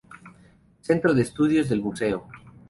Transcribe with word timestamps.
Centro 0.81 1.13
de 1.13 1.21
estudios" 1.21 1.69
del 1.69 1.81
museo. 1.83 2.27